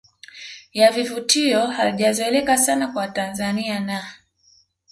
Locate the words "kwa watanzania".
2.87-3.79